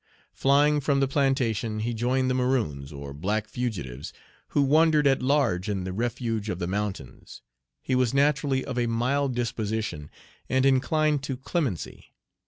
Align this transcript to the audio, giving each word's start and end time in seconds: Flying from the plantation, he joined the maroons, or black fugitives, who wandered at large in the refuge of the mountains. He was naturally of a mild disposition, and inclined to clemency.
Flying 0.33 0.79
from 0.81 0.99
the 0.99 1.07
plantation, 1.07 1.81
he 1.81 1.93
joined 1.93 2.27
the 2.27 2.33
maroons, 2.33 2.91
or 2.91 3.13
black 3.13 3.47
fugitives, 3.47 4.11
who 4.47 4.63
wandered 4.63 5.05
at 5.05 5.21
large 5.21 5.69
in 5.69 5.83
the 5.83 5.93
refuge 5.93 6.49
of 6.49 6.57
the 6.57 6.65
mountains. 6.65 7.43
He 7.83 7.93
was 7.93 8.11
naturally 8.11 8.65
of 8.65 8.79
a 8.79 8.87
mild 8.87 9.35
disposition, 9.35 10.09
and 10.49 10.65
inclined 10.65 11.21
to 11.25 11.37
clemency. 11.37 12.13